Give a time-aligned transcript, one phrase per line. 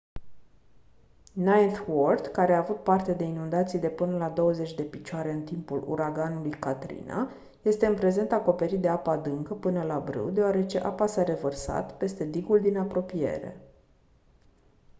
[1.35, 5.43] ninth ward care a avut parte de inundații de până la 20 de picioare în
[5.43, 7.31] timpul uraganului katrina
[7.61, 12.25] este în prezent acoperit de apă adâncă până la brâu deoarece apa s-a revărsat peste
[12.25, 13.57] digul din apropiere